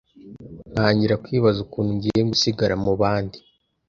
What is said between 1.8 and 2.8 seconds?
ngiye gusigara